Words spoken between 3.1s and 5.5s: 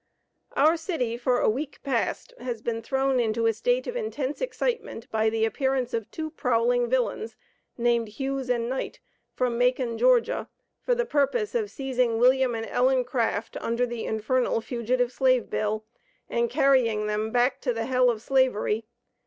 into a state of intense excitement by the